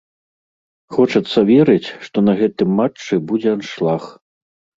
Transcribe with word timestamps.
Хочацца 0.95 1.43
верыць, 1.49 1.89
што 2.07 2.17
на 2.27 2.33
гэтым 2.41 2.69
матчы 2.81 3.21
будзе 3.29 3.49
аншлаг. 3.55 4.03